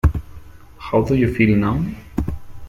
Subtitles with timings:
[0.79, 1.85] How Do You Feel Now?